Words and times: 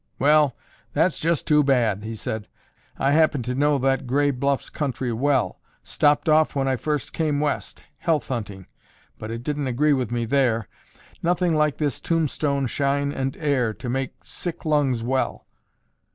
"Well, 0.17 0.55
that's 0.93 1.19
just 1.19 1.45
too 1.45 1.61
bad," 1.63 2.03
he 2.03 2.15
said. 2.15 2.47
"I 2.97 3.11
happen 3.11 3.43
to 3.43 3.53
know 3.53 3.77
that 3.77 4.07
Gray 4.07 4.31
Bluffs 4.31 4.71
country 4.71 5.13
well. 5.13 5.59
Stopped 5.83 6.27
off 6.27 6.55
when 6.55 6.67
I 6.67 6.75
first 6.75 7.13
came 7.13 7.39
West, 7.39 7.83
health 7.99 8.27
hunting, 8.29 8.65
but 9.19 9.29
it 9.29 9.43
didn't 9.43 9.67
agree 9.67 9.93
with 9.93 10.09
me 10.11 10.25
there; 10.25 10.67
nothing 11.21 11.53
like 11.53 11.77
this 11.77 11.99
Tombstone 11.99 12.65
shine 12.65 13.11
and 13.11 13.37
air 13.37 13.75
to 13.75 13.89
make 13.89 14.13
sick 14.23 14.65
lungs 14.65 15.03
well." 15.03 15.45